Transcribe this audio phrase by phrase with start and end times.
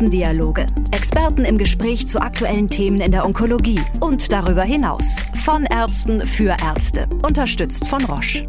[0.00, 0.66] Expertendialoge.
[0.92, 5.16] Experten im Gespräch zu aktuellen Themen in der Onkologie und darüber hinaus.
[5.44, 7.06] Von Ärzten für Ärzte.
[7.22, 8.48] Unterstützt von Roche.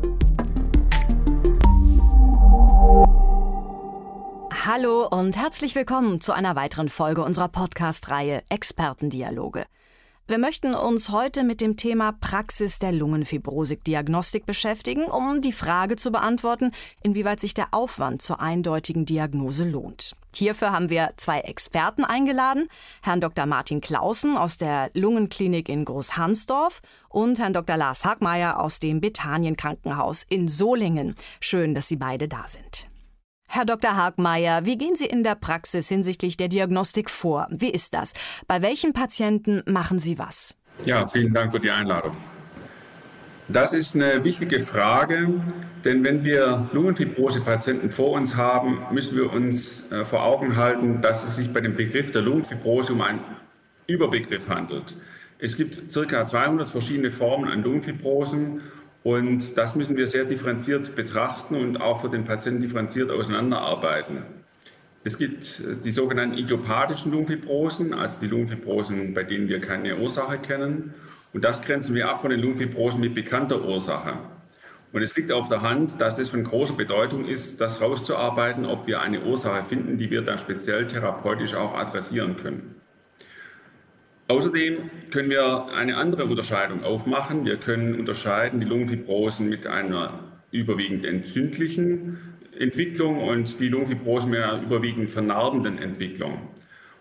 [4.65, 9.65] Hallo und herzlich willkommen zu einer weiteren Folge unserer Podcast-Reihe Expertendialoge.
[10.28, 16.13] Wir möchten uns heute mit dem Thema Praxis der Lungenfibrosik-Diagnostik beschäftigen, um die Frage zu
[16.13, 16.72] beantworten,
[17.04, 20.16] inwieweit sich der Aufwand zur eindeutigen Diagnose lohnt.
[20.35, 22.67] Hierfür haben wir zwei Experten eingeladen,
[23.02, 23.45] Herrn Dr.
[23.45, 27.77] Martin Clausen aus der Lungenklinik in Großhansdorf und Herrn Dr.
[27.77, 31.16] Lars Hagmeier aus dem Bethanien Krankenhaus in Solingen.
[31.39, 32.89] Schön, dass Sie beide da sind.
[33.48, 33.98] Herr Dr.
[33.98, 37.48] Hagmeier, wie gehen Sie in der Praxis hinsichtlich der Diagnostik vor?
[37.50, 38.13] Wie ist das?
[38.48, 40.55] Bei welchen Patienten machen Sie was?
[40.86, 42.16] Ja, vielen Dank für die Einladung.
[43.52, 45.28] Das ist eine wichtige Frage,
[45.84, 51.28] denn wenn wir Lungenfibrose-Patienten vor uns haben, müssen wir uns äh, vor Augen halten, dass
[51.28, 53.20] es sich bei dem Begriff der Lungenfibrose um einen
[53.88, 54.95] Überbegriff handelt.
[55.40, 56.25] Es gibt ca.
[56.25, 58.62] 200 verschiedene Formen an Lungenfibrosen
[59.03, 64.20] und das müssen wir sehr differenziert betrachten und auch für den Patienten differenziert auseinanderarbeiten.
[65.03, 70.38] Es gibt äh, die sogenannten idiopathischen Lungenfibrosen, also die Lungenfibrosen, bei denen wir keine Ursache
[70.38, 70.94] kennen.
[71.34, 74.14] Und das grenzen wir ab von den Lungenfibrosen mit bekannter Ursache.
[74.92, 78.88] Und es liegt auf der Hand, dass es von großer Bedeutung ist, das herauszuarbeiten, ob
[78.88, 82.76] wir eine Ursache finden, die wir dann speziell therapeutisch auch adressieren können.
[84.28, 87.46] Außerdem können wir eine andere Unterscheidung aufmachen.
[87.46, 90.20] Wir können unterscheiden die Lungenfibrosen mit einer
[90.52, 92.18] überwiegend entzündlichen
[92.58, 96.50] Entwicklung und die Lungenfibrosen mit einer überwiegend vernarbenden Entwicklung.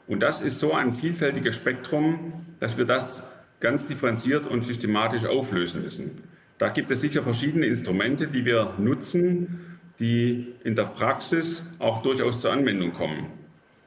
[0.06, 3.22] Und das ist so ein vielfältiges Spektrum, dass wir das
[3.60, 6.22] ganz differenziert und systematisch auflösen müssen.
[6.58, 12.40] Da gibt es sicher verschiedene Instrumente, die wir nutzen, die in der Praxis auch durchaus
[12.40, 13.28] zur Anwendung kommen.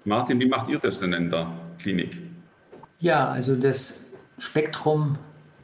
[0.05, 2.19] Martin, wie macht ihr das denn in der Klinik?
[2.99, 3.93] Ja, also das
[4.37, 5.17] Spektrum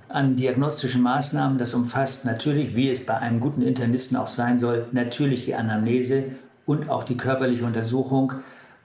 [0.09, 4.87] an diagnostischen Maßnahmen, das umfasst natürlich, wie es bei einem guten Internisten auch sein soll,
[4.91, 6.25] natürlich die Anamnese
[6.65, 8.33] und auch die körperliche Untersuchung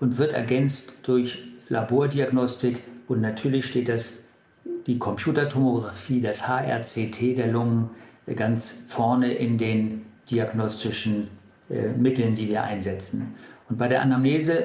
[0.00, 4.23] und wird ergänzt durch Labordiagnostik und natürlich steht das
[4.86, 7.90] die Computertomographie, das HRCT der Lungen
[8.36, 11.28] ganz vorne in den diagnostischen
[11.70, 13.34] äh, Mitteln, die wir einsetzen.
[13.68, 14.64] Und bei der Anamnese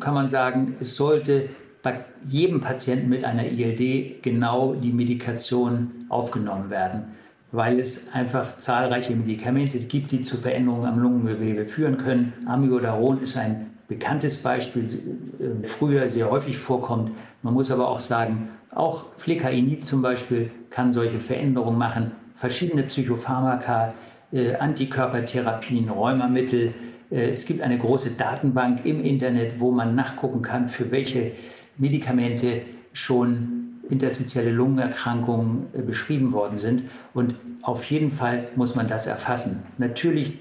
[0.00, 1.48] kann man sagen, es sollte
[1.82, 7.04] bei jedem Patienten mit einer ILD genau die Medikation aufgenommen werden,
[7.52, 12.32] weil es einfach zahlreiche Medikamente gibt, die zu Veränderungen am Lungengewebe führen können.
[12.46, 17.12] Amiodaron ist ein bekanntes Beispiel, äh, früher sehr häufig vorkommt.
[17.42, 22.12] Man muss aber auch sagen, auch Flecainid zum Beispiel kann solche Veränderungen machen.
[22.34, 23.94] Verschiedene Psychopharmaka,
[24.32, 26.74] äh, Antikörpertherapien, Rheumamittel.
[27.10, 31.32] Äh, es gibt eine große Datenbank im Internet, wo man nachgucken kann, für welche
[31.78, 36.82] Medikamente schon interstitielle Lungenerkrankungen äh, beschrieben worden sind.
[37.14, 39.62] Und auf jeden Fall muss man das erfassen.
[39.78, 40.38] Natürlich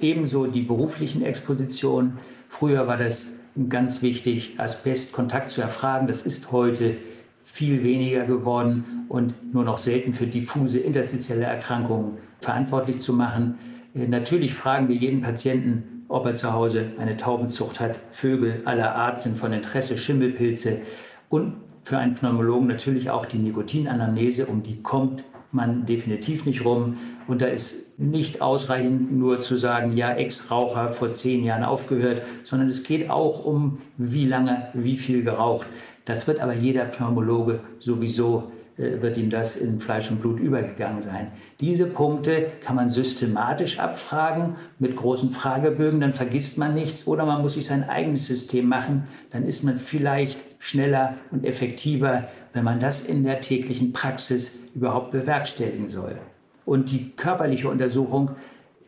[0.00, 2.18] ebenso die beruflichen Expositionen.
[2.48, 3.28] Früher war das
[3.68, 6.06] ganz wichtig, Asbestkontakt zu erfragen.
[6.06, 6.96] Das ist heute
[7.44, 13.58] viel weniger geworden und nur noch selten für diffuse interstitielle Erkrankungen verantwortlich zu machen.
[13.94, 18.00] Äh, natürlich fragen wir jeden Patienten, ob er zu Hause eine Taubenzucht hat.
[18.10, 20.80] Vögel aller Art sind von Interesse, Schimmelpilze
[21.28, 26.96] und für einen Pneumologen natürlich auch die Nikotinanamnese, um die kommt man definitiv nicht rum.
[27.26, 32.68] Und da ist nicht ausreichend nur zu sagen, ja, Ex-Raucher vor zehn Jahren aufgehört, sondern
[32.68, 35.66] es geht auch um, wie lange, wie viel geraucht.
[36.04, 41.32] Das wird aber jeder Pneumologe sowieso wird ihm das in Fleisch und Blut übergegangen sein.
[41.60, 47.42] Diese Punkte kann man systematisch abfragen mit großen Fragebögen, dann vergisst man nichts oder man
[47.42, 52.78] muss sich sein eigenes System machen, dann ist man vielleicht schneller und effektiver, wenn man
[52.78, 56.16] das in der täglichen Praxis überhaupt bewerkstelligen soll.
[56.64, 58.30] Und die körperliche Untersuchung,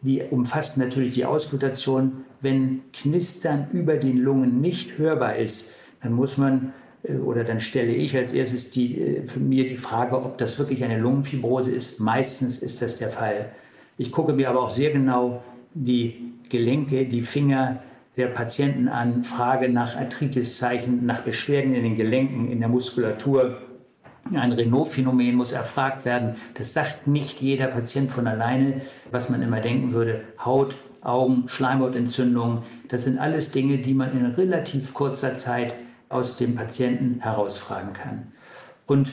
[0.03, 2.25] die umfasst natürlich die Auskultation.
[2.41, 5.69] Wenn Knistern über den Lungen nicht hörbar ist,
[6.03, 9.77] dann muss man äh, oder dann stelle ich als erstes die, äh, für mir die
[9.77, 12.01] Frage, ob das wirklich eine Lungenfibrose ist.
[12.01, 13.51] Meistens ist das der Fall.
[13.97, 15.43] Ich gucke mir aber auch sehr genau
[15.75, 17.83] die Gelenke, die Finger
[18.17, 23.59] der Patienten an, frage nach Arthritiszeichen, nach Beschwerden in den Gelenken, in der Muskulatur.
[24.35, 26.35] Ein Renault-Phänomen muss erfragt werden.
[26.55, 30.23] Das sagt nicht jeder Patient von alleine, was man immer denken würde.
[30.45, 35.75] Haut, Augen, Schleimhautentzündung, das sind alles Dinge, die man in relativ kurzer Zeit
[36.11, 38.33] aus dem Patienten herausfragen kann.
[38.87, 39.13] Und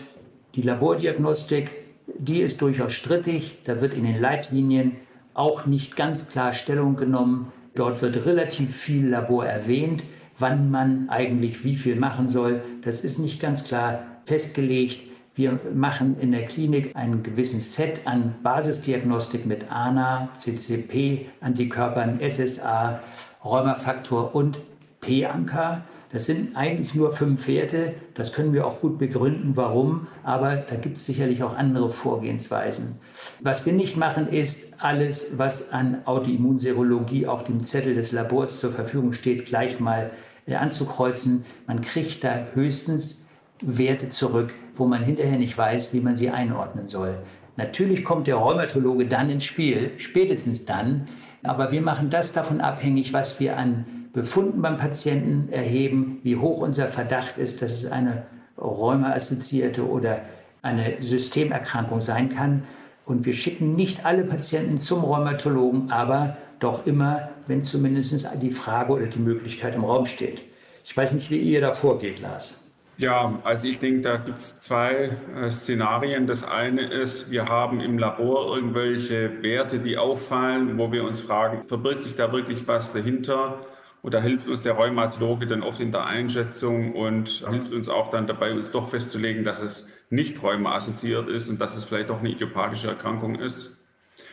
[0.55, 1.71] die Labordiagnostik,
[2.17, 3.59] die ist durchaus strittig.
[3.63, 4.97] Da wird in den Leitlinien
[5.33, 7.53] auch nicht ganz klar Stellung genommen.
[7.75, 10.03] Dort wird relativ viel Labor erwähnt.
[10.39, 12.61] wann man eigentlich wie viel machen soll.
[12.81, 15.01] Das ist nicht ganz klar festgelegt.
[15.35, 23.01] Wir machen in der Klinik einen gewissen Set an Basisdiagnostik mit ANA, CCP, Antikörpern, SSA,
[23.44, 24.59] Rheumafaktor und
[25.01, 25.83] P-Anker.
[26.12, 27.94] Das sind eigentlich nur fünf Werte.
[28.13, 30.07] Das können wir auch gut begründen, warum.
[30.24, 32.95] Aber da gibt es sicherlich auch andere Vorgehensweisen.
[33.42, 38.71] Was wir nicht machen, ist alles, was an Autoimmunserologie auf dem Zettel des Labors zur
[38.71, 40.12] Verfügung steht, gleich mal
[40.45, 41.44] äh, anzukreuzen.
[41.68, 43.25] Man kriegt da höchstens
[43.62, 47.18] Werte zurück, wo man hinterher nicht weiß, wie man sie einordnen soll.
[47.57, 51.07] Natürlich kommt der Rheumatologe dann ins Spiel, spätestens dann.
[51.44, 56.62] Aber wir machen das davon abhängig, was wir an Befunden beim Patienten erheben, wie hoch
[56.62, 58.24] unser Verdacht ist, dass es eine
[58.57, 60.21] Rheuma-assoziierte oder
[60.62, 62.63] eine Systemerkrankung sein kann.
[63.06, 68.94] Und wir schicken nicht alle Patienten zum Rheumatologen, aber doch immer, wenn zumindest die Frage
[68.94, 70.42] oder die Möglichkeit im Raum steht.
[70.83, 72.63] Ich weiß nicht, wie ihr da vorgeht, Lars.
[72.98, 76.25] Ja, also ich denke, da gibt es zwei äh, Szenarien.
[76.25, 81.68] Das eine ist, wir haben im Labor irgendwelche Werte, die auffallen, wo wir uns fragen,
[81.68, 83.59] verbirgt sich da wirklich was dahinter?
[84.07, 88.09] Und da hilft uns der Rheumatologe dann oft in der Einschätzung und hilft uns auch
[88.09, 92.19] dann dabei, uns doch festzulegen, dass es nicht rheuma-assoziiert ist und dass es vielleicht auch
[92.19, 93.75] eine idiopathische Erkrankung ist.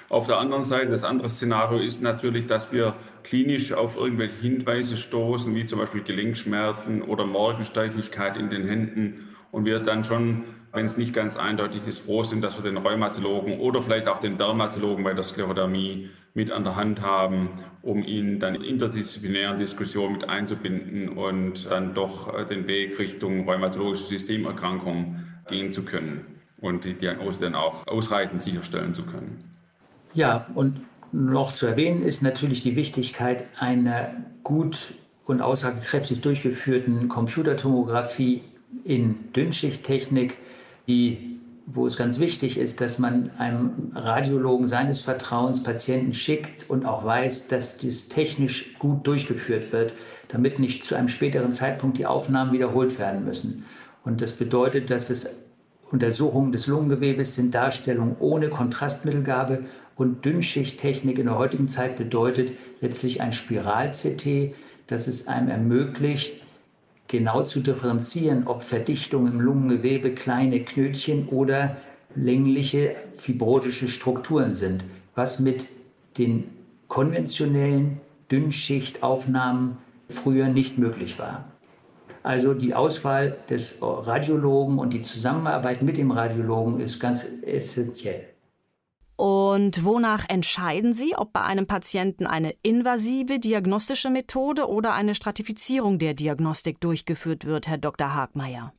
[0.08, 2.94] Auf der anderen Seite, das andere Szenario ist natürlich, dass wir
[3.24, 9.64] klinisch auf irgendwelche Hinweise stoßen, wie zum Beispiel Gelenkschmerzen oder Morgensteifigkeit in den Händen und
[9.64, 13.58] wir dann schon, wenn es nicht ganz eindeutig ist, froh sind, dass wir den Rheumatologen
[13.58, 17.48] oder vielleicht auch den Dermatologen bei der Sklerodermie mit an der Hand haben,
[17.82, 23.48] um ihn dann in interdisziplinären Diskussionen mit einzubinden und dann doch äh, den Weg Richtung
[23.48, 26.26] rheumatologische Systemerkrankung gehen zu können
[26.60, 29.44] und die Diagnose dann auch ausreichend sicherstellen zu können.
[30.14, 30.80] Ja, und
[31.12, 34.92] noch zu erwähnen ist natürlich die Wichtigkeit einer gut
[35.26, 38.42] und aussagekräftig durchgeführten Computertomographie
[38.82, 40.38] in Dünnschichttechnik,
[40.88, 41.33] die,
[41.66, 47.04] wo es ganz wichtig ist, dass man einem Radiologen seines Vertrauens Patienten schickt und auch
[47.04, 49.94] weiß, dass dies technisch gut durchgeführt wird,
[50.28, 53.64] damit nicht zu einem späteren Zeitpunkt die Aufnahmen wiederholt werden müssen.
[54.04, 55.28] Und das bedeutet, dass es
[55.90, 59.60] Untersuchungen des Lungengewebes sind Darstellungen ohne Kontrastmittelgabe
[59.96, 64.54] und Dünnschichttechnik in der heutigen Zeit bedeutet letztlich ein Spiral-CT,
[64.86, 66.43] das es einem ermöglicht,
[67.08, 71.76] genau zu differenzieren, ob Verdichtung im Lungengewebe kleine Knötchen oder
[72.14, 74.84] längliche fibrotische Strukturen sind,
[75.14, 75.68] was mit
[76.18, 76.50] den
[76.88, 79.76] konventionellen Dünnschichtaufnahmen
[80.08, 81.44] früher nicht möglich war.
[82.22, 88.33] Also die Auswahl des Radiologen und die Zusammenarbeit mit dem Radiologen ist ganz essentiell.
[89.16, 95.98] Und wonach entscheiden Sie, ob bei einem Patienten eine invasive diagnostische Methode oder eine Stratifizierung
[95.98, 98.14] der Diagnostik durchgeführt wird, Herr Dr.
[98.14, 98.72] Hagmeier?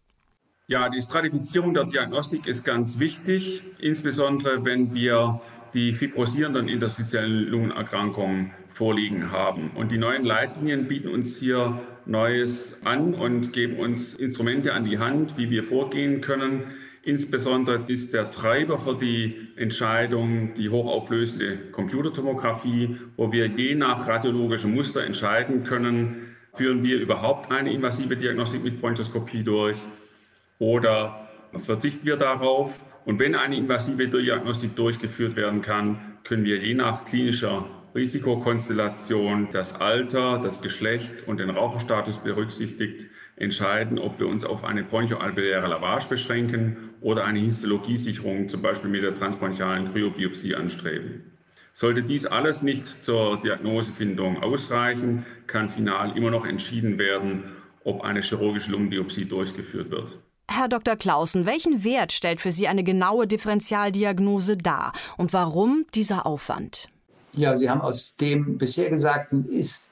[0.67, 5.39] Ja, die Stratifizierung der Diagnostik ist ganz wichtig, insbesondere wenn wir
[5.75, 9.71] die fibrosierenden interstitiellen Lungenerkrankungen vorliegen haben.
[9.75, 14.99] Und die neuen Leitlinien bieten uns hier Neues an und geben uns Instrumente an die
[14.99, 16.63] Hand, wie wir vorgehen können.
[17.05, 24.73] Insbesondere ist der Treiber für die Entscheidung die hochauflösende Computertomographie, wo wir je nach radiologischem
[24.73, 29.77] Muster entscheiden können, führen wir überhaupt eine invasive Diagnostik mit Bronchoskopie durch
[30.57, 32.79] oder verzichten wir darauf.
[33.05, 39.79] Und wenn eine invasive Diagnostik durchgeführt werden kann, können wir je nach klinischer Risikokonstellation das
[39.79, 43.05] Alter, das Geschlecht und den Raucherstatus berücksichtigt
[43.37, 49.03] entscheiden, ob wir uns auf eine bronchoalveoläre Lavage beschränken oder eine Histologiesicherung, zum Beispiel mit
[49.03, 51.31] der transbronchialen Kryobiopsie, anstreben.
[51.73, 57.43] Sollte dies alles nicht zur Diagnosefindung ausreichen, kann final immer noch entschieden werden,
[57.83, 60.17] ob eine chirurgische Lungenbiopsie durchgeführt wird.
[60.49, 60.95] Herr Dr.
[60.95, 66.87] Clausen, welchen Wert stellt für Sie eine genaue Differentialdiagnose dar und warum dieser Aufwand?
[67.33, 69.83] Ja, Sie haben aus dem bisher Gesagten ist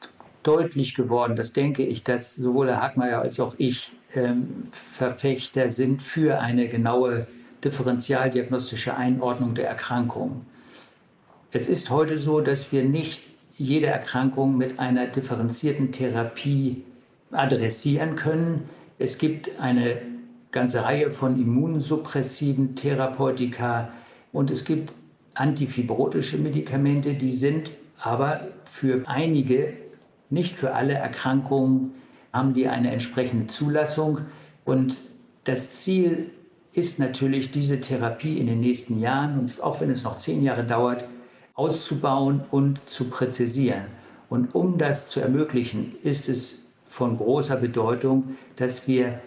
[0.44, 6.02] deutlich geworden, das denke ich, dass sowohl Herr Hackmeier als auch ich ähm, Verfechter sind
[6.02, 7.28] für eine genaue
[7.64, 10.46] differentialdiagnostische Einordnung der Erkrankung.
[11.52, 16.84] Es ist heute so, dass wir nicht jede Erkrankung mit einer differenzierten Therapie
[17.32, 18.70] adressieren können.
[19.00, 20.02] Es gibt eine
[20.52, 23.92] ganze Reihe von immunsuppressiven Therapeutika
[24.32, 24.94] und es gibt
[25.36, 29.83] antifibrotische Medikamente, die sind aber für einige
[30.34, 31.94] nicht für alle Erkrankungen
[32.34, 34.22] haben die eine entsprechende Zulassung.
[34.66, 34.98] Und
[35.44, 36.32] das Ziel
[36.74, 40.64] ist natürlich, diese Therapie in den nächsten Jahren, und auch wenn es noch zehn Jahre
[40.64, 41.06] dauert,
[41.54, 43.86] auszubauen und zu präzisieren.
[44.30, 46.58] Und um das zu ermöglichen, ist es
[46.90, 49.22] von großer Bedeutung, dass wir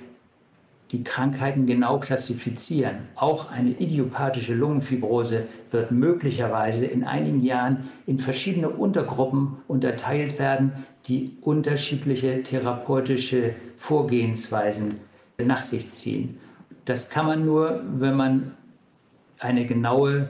[0.92, 3.08] die Krankheiten genau klassifizieren.
[3.16, 11.36] Auch eine idiopathische Lungenfibrose wird möglicherweise in einigen Jahren in verschiedene Untergruppen unterteilt werden, die
[11.40, 14.98] unterschiedliche therapeutische Vorgehensweisen
[15.38, 16.38] nach sich ziehen.
[16.84, 18.52] Das kann man nur, wenn man
[19.40, 20.28] eine genaue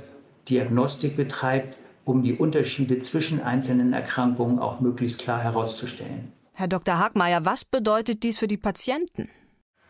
[0.48, 6.32] Diagnostik betreibt, um die Unterschiede zwischen einzelnen Erkrankungen auch möglichst klar herauszustellen.
[6.54, 6.98] Herr Dr.
[6.98, 9.28] Hagmeier, was bedeutet dies für die Patienten?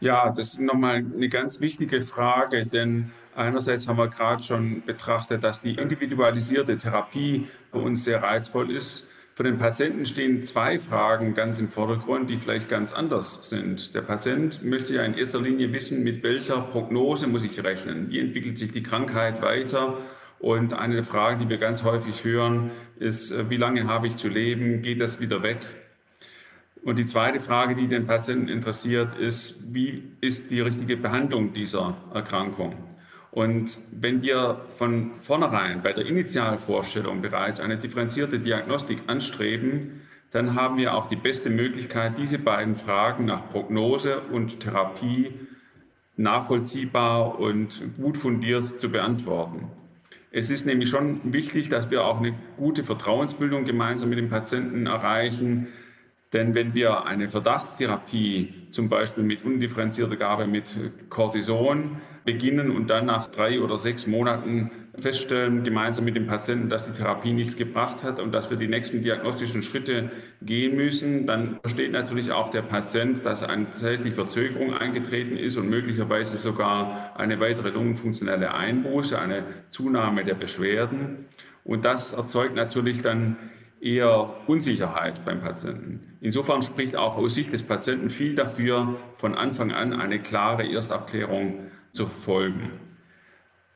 [0.00, 5.42] Ja, das ist nochmal eine ganz wichtige Frage, denn einerseits haben wir gerade schon betrachtet,
[5.42, 9.08] dass die individualisierte Therapie für uns sehr reizvoll ist.
[9.34, 13.94] Für den Patienten stehen zwei Fragen ganz im Vordergrund, die vielleicht ganz anders sind.
[13.94, 18.10] Der Patient möchte ja in erster Linie wissen, mit welcher Prognose muss ich rechnen?
[18.10, 19.98] Wie entwickelt sich die Krankheit weiter?
[20.38, 24.82] Und eine Frage, die wir ganz häufig hören, ist, wie lange habe ich zu leben?
[24.82, 25.58] Geht das wieder weg?
[26.86, 31.96] Und die zweite Frage, die den Patienten interessiert, ist, wie ist die richtige Behandlung dieser
[32.14, 32.76] Erkrankung?
[33.32, 40.76] Und wenn wir von vornherein bei der Initialvorstellung bereits eine differenzierte Diagnostik anstreben, dann haben
[40.76, 45.34] wir auch die beste Möglichkeit, diese beiden Fragen nach Prognose und Therapie
[46.16, 49.72] nachvollziehbar und gut fundiert zu beantworten.
[50.30, 54.86] Es ist nämlich schon wichtig, dass wir auch eine gute Vertrauensbildung gemeinsam mit dem Patienten
[54.86, 55.66] erreichen,
[56.32, 60.74] denn wenn wir eine Verdachtstherapie, zum Beispiel mit undifferenzierter Gabe mit
[61.08, 66.84] Cortison, beginnen und dann nach drei oder sechs Monaten feststellen, gemeinsam mit dem Patienten, dass
[66.84, 70.10] die Therapie nichts gebracht hat und dass wir die nächsten diagnostischen Schritte
[70.42, 75.70] gehen müssen, dann versteht natürlich auch der Patient, dass eine zeitliche Verzögerung eingetreten ist und
[75.70, 81.26] möglicherweise sogar eine weitere lungenfunktionelle Einbuße, eine Zunahme der Beschwerden.
[81.62, 83.36] Und das erzeugt natürlich dann
[83.80, 86.16] eher Unsicherheit beim Patienten.
[86.20, 91.70] Insofern spricht auch aus Sicht des Patienten viel dafür, von Anfang an eine klare Erstabklärung
[91.92, 92.70] zu folgen.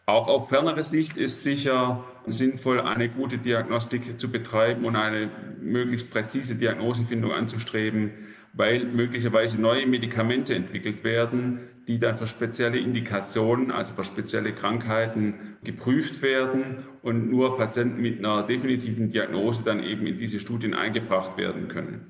[0.07, 5.30] Auch auf fernere Sicht ist sicher sinnvoll, eine gute Diagnostik zu betreiben und eine
[5.61, 8.11] möglichst präzise Diagnosefindung anzustreben,
[8.52, 11.61] weil möglicherweise neue Medikamente entwickelt werden,
[11.91, 18.21] die dann für spezielle Indikationen, also für spezielle Krankheiten geprüft werden und nur Patienten mit
[18.21, 22.07] einer definitiven Diagnose dann eben in diese Studien eingebracht werden können.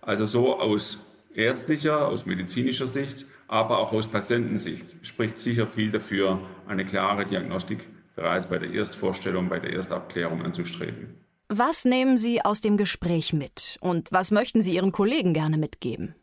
[0.00, 1.00] Also so aus
[1.34, 7.80] ärztlicher, aus medizinischer Sicht, aber auch aus Patientensicht spricht sicher viel dafür, eine klare Diagnostik
[8.14, 11.16] bereits bei der Erstvorstellung, bei der Erstabklärung anzustreben.
[11.48, 16.14] Was nehmen Sie aus dem Gespräch mit und was möchten Sie Ihren Kollegen gerne mitgeben?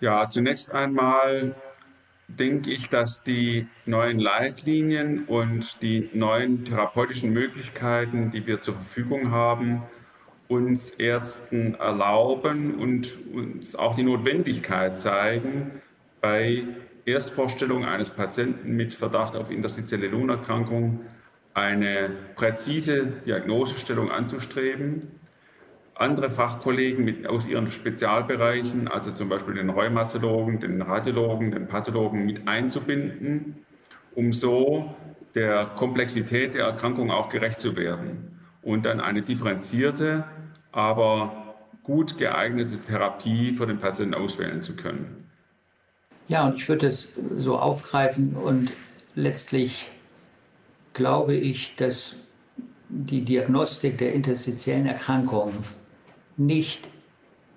[0.00, 1.54] Ja, zunächst einmal
[2.28, 9.30] denke ich, dass die neuen Leitlinien und die neuen therapeutischen Möglichkeiten, die wir zur Verfügung
[9.30, 9.82] haben,
[10.48, 15.82] uns Ärzten erlauben und uns auch die Notwendigkeit zeigen,
[16.20, 16.64] bei
[17.04, 21.00] Erstvorstellung eines Patienten mit Verdacht auf interstitielle Lungenerkrankung
[21.54, 25.08] eine präzise Diagnosestellung anzustreben
[25.94, 32.24] andere Fachkollegen mit, aus ihren Spezialbereichen, also zum Beispiel den Rheumatologen, den Radiologen, den Pathologen
[32.24, 33.64] mit einzubinden,
[34.14, 34.94] um so
[35.34, 40.24] der Komplexität der Erkrankung auch gerecht zu werden und dann eine differenzierte,
[40.72, 45.28] aber gut geeignete Therapie für den Patienten auswählen zu können.
[46.28, 48.72] Ja, und ich würde es so aufgreifen und
[49.14, 49.90] letztlich
[50.94, 52.14] glaube ich, dass
[52.88, 55.54] die Diagnostik der interstitiellen Erkrankungen
[56.46, 56.88] nicht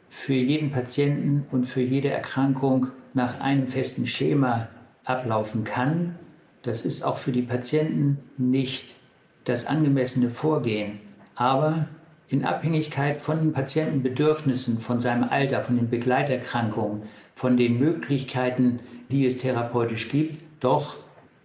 [0.09, 4.69] für jeden Patienten und für jede Erkrankung nach einem festen Schema
[5.03, 6.15] ablaufen kann.
[6.61, 8.95] Das ist auch für die Patienten nicht
[9.43, 10.99] das angemessene Vorgehen.
[11.35, 11.87] Aber
[12.27, 17.03] in Abhängigkeit von den Patientenbedürfnissen, von seinem Alter, von den Begleiterkrankungen,
[17.35, 18.79] von den Möglichkeiten,
[19.11, 20.95] die es therapeutisch gibt, doch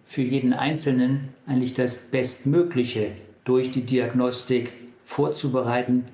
[0.03, 3.11] für jeden Einzelnen eigentlich das Bestmögliche
[3.43, 6.05] durch die Diagnostik vorzubereiten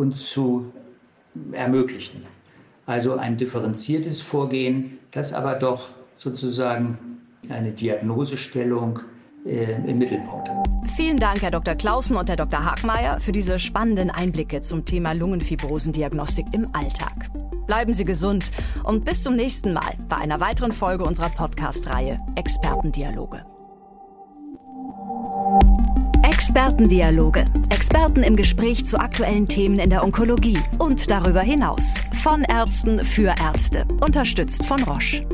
[0.00, 0.72] uns zu
[1.52, 2.24] ermöglichen.
[2.86, 6.98] Also ein differenziertes Vorgehen, das aber doch sozusagen
[7.50, 9.00] eine Diagnosestellung
[9.44, 10.56] äh, im Mittelpunkt hat.
[10.96, 11.74] Vielen Dank, Herr Dr.
[11.74, 12.64] Clausen und Herr Dr.
[12.64, 17.30] Hagmeier, für diese spannenden Einblicke zum Thema Lungenfibrosendiagnostik im Alltag.
[17.66, 18.50] Bleiben Sie gesund
[18.84, 23.44] und bis zum nächsten Mal bei einer weiteren Folge unserer Podcast-Reihe Expertendialoge.
[26.50, 27.44] Expertendialoge.
[27.68, 31.94] Experten im Gespräch zu aktuellen Themen in der Onkologie und darüber hinaus.
[32.24, 33.84] Von Ärzten für Ärzte.
[34.00, 35.24] Unterstützt von Roche.